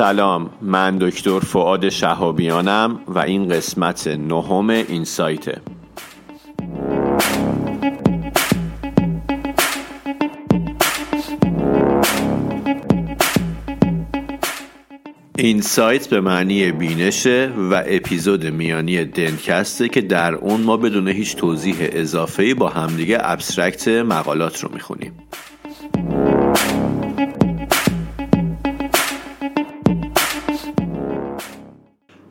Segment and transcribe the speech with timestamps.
[0.00, 0.50] سلام.
[0.62, 5.60] من دکتر فعاد شهابیانم و این قسمت نهم این سایته
[15.36, 21.36] این سایت به معنی بینشه و اپیزود میانی دنکسته که در اون ما بدون هیچ
[21.36, 25.12] توضیح اضافه با همدیگه ابسترکت مقالات رو می‌خونیم.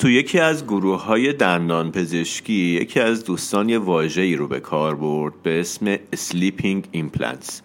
[0.00, 4.96] تو یکی از گروه های دندان پزشکی یکی از دوستان یه واژه‌ای رو به کار
[4.96, 7.62] برد به اسم sleeping implants.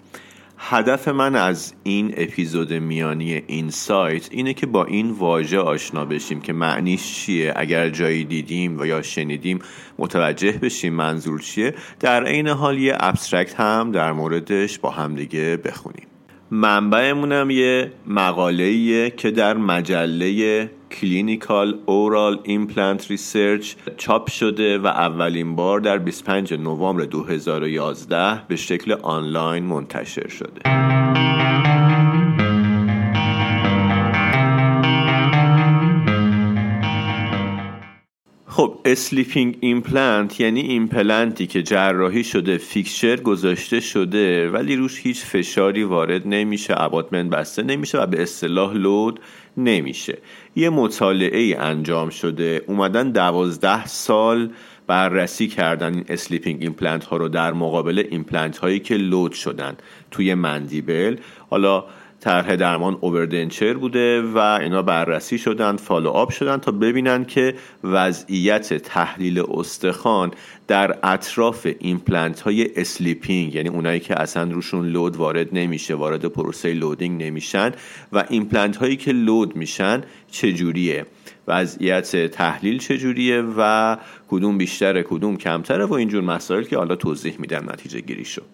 [0.58, 6.42] هدف من از این اپیزود میانی این سایت اینه که با این واژه آشنا بشیم
[6.42, 9.60] که معنیش چیه اگر جایی دیدیم و یا شنیدیم
[9.98, 11.74] متوجه بشیم منظور چیه.
[12.00, 16.08] در عین حال یه ابسترکت هم در موردش با همدیگه بخونیم.
[16.52, 20.70] منبعمونم یه مقاله که در مجله
[21.02, 28.92] Clinical Oral Implant Research چاپ شده و اولین بار در 25 نوامبر 2011 به شکل
[28.92, 30.62] آنلاین منتشر شده.
[38.56, 45.84] خب sleeping ایمپلنت یعنی ایمپلنتی که جراحی شده fixture گذاشته شده ولی روش هیچ فشاری
[45.84, 49.20] وارد نمیشه abutment بسته نمیشه و به اصطلاح load
[49.58, 50.18] نمیشه.
[50.56, 54.50] یه مطالعه ای انجام شده اومدن دوازده سال
[54.88, 59.78] بررسی کردن این sleeping ایمپلنت ها رو در مقابل ایمپلنت هایی که load شدن
[60.12, 61.16] توی mandible.
[61.50, 61.86] حالا
[62.26, 68.74] طرح درمان overdenture بوده و اینا بررسی شدن follow up شدن تا ببینن که وضعیت
[68.74, 70.32] تحلیل استخوان
[70.68, 76.74] در اطراف ایمپلنت های sleeping یعنی اونایی که اصلا روشون load وارد نمیشه وارد پروسه
[76.74, 77.72] loading نمیشن
[78.14, 81.06] و ایمپلنت هایی که load میشن چجوریه؟
[81.48, 83.98] وضعیت تحلیل چجوریه و
[84.28, 88.46] کدوم بیشتره کدوم کمتره؟ و اینجور مسائل که حالا توضیح میدم نتیجه گیری شد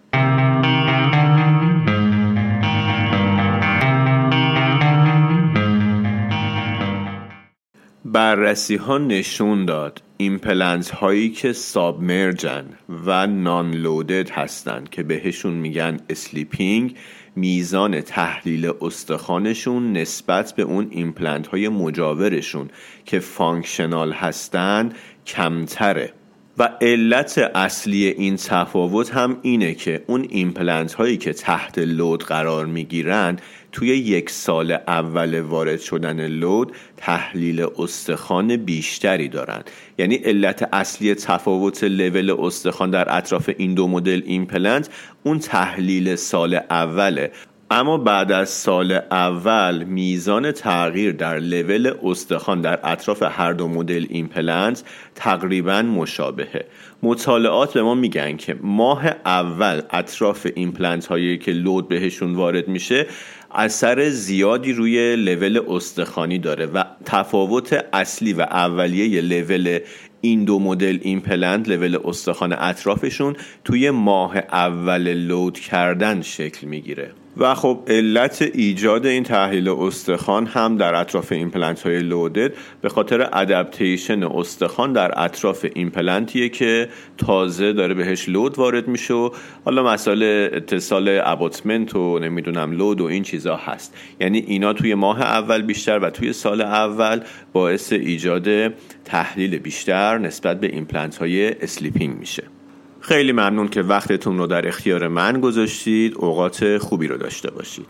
[8.36, 12.64] بررسی ها نشون داد ایمپلنت هایی که submerge ان
[13.06, 16.96] و non-loaded هستند که بهشون میگن sleeping
[17.36, 22.70] میزان تحلیل استخوانشون نسبت به اون ایمپلنت های مجاورشون
[23.04, 24.94] که functional هستند
[25.26, 26.12] کمتره.
[26.58, 32.66] و علت اصلی این تفاوت هم اینه که اون ایمپلنت هایی که تحت load قرار
[32.66, 33.38] می‌گیرن
[33.72, 39.62] توی یک سال اول وارد شدن load تحلیل استخوان بیشتری دارن
[39.98, 44.88] یعنی علت اصلی تفاوت لول استخوان در اطراف این دو مدل ایمپلنت
[45.22, 47.32] اون تحلیل سال اوله.
[47.74, 54.06] اما بعد از سال اول میزان تغییر در لول استخوان در اطراف هر دو مدل
[54.08, 54.84] ایمپلنت
[55.14, 56.64] تقریبا مشابهه.
[57.02, 63.06] مطالعات به ما میگن که ماه اول اطراف ایمپلنت هایی که load بهشون وارد میشه
[63.54, 69.78] اثر زیادی روی لول استخوانی داره و تفاوت اصلی و اولیه لول
[70.24, 77.10] این دو مدل ایمپلنت لول استخوان اطرافشون توی ماه اول load کردن شکل می‌گیره.
[77.36, 83.28] و خب علت ایجاد این تحلیل استخوان هم در اطراف ایمپلنت های loaded به خاطر
[83.32, 89.30] adaptation استخوان در اطراف ایمپلنتیه که تازه داره بهش load وارد میشه و
[89.64, 93.94] حالا مسئله اتصال abutment و نمی‌دونم load و این چیزا هست.
[94.20, 97.20] یعنی اینا توی ماه اول بیشتر و توی سال اول
[97.52, 98.72] باعث ایجاد
[99.04, 99.58] تحلیل
[100.12, 102.42] بیشتر نسبت به ایمپلنت های sleeping میشه.
[103.00, 106.14] خیلی ممنون که وقتتون رو در اختیار من گذاشتید.
[106.14, 107.86] اوقات خوبی رو داشته باشید.